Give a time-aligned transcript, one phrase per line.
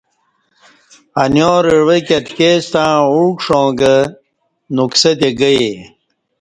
[1.23, 3.95] انیار عوہ کی اتکے ستݩع ا ع کݜاں گہ
[4.75, 5.69] نکسہ تے گیے